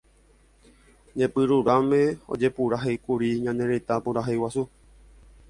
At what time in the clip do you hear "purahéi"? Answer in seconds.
4.03-4.39